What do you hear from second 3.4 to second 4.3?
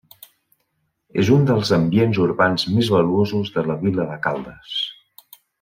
de la vila de